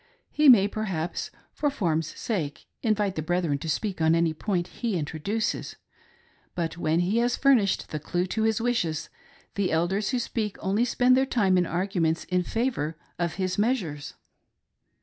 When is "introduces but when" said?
4.97-7.01